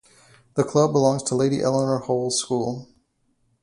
[0.55, 2.87] The club belongs to Lady Eleanor Holles School.